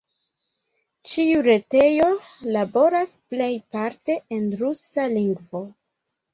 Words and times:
Ĉiu 1.11 1.43
retejo 1.47 2.09
laboras 2.57 3.15
plejparte 3.35 4.19
en 4.41 4.51
rusa 4.65 5.09
lingvo. 5.17 5.67